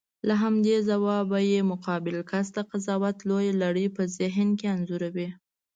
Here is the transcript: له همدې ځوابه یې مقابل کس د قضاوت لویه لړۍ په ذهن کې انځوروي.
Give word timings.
له 0.27 0.35
همدې 0.43 0.75
ځوابه 0.89 1.39
یې 1.51 1.59
مقابل 1.71 2.15
کس 2.31 2.47
د 2.55 2.57
قضاوت 2.69 3.17
لویه 3.29 3.53
لړۍ 3.63 3.87
په 3.95 4.01
ذهن 4.17 4.49
کې 4.59 4.67
انځوروي. 4.75 5.29